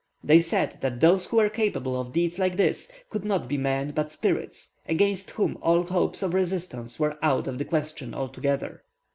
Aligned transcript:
They 0.23 0.39
said 0.39 0.79
that 0.81 0.99
those 0.99 1.27
who 1.27 1.37
were 1.37 1.47
capable 1.51 1.95
of 2.01 2.11
deeds 2.11 2.39
like 2.39 2.57
this, 2.57 2.91
could 3.11 3.23
not 3.23 3.47
be 3.47 3.55
men 3.55 3.91
but 3.91 4.11
spirits, 4.11 4.71
against 4.89 5.29
whom 5.29 5.59
all 5.61 5.83
hopes 5.83 6.23
of 6.23 6.33
resistance 6.33 6.97
were 6.97 7.19
out 7.21 7.45
of 7.45 7.59
the 7.59 7.65
question 7.65 8.15
altogether. 8.15 8.81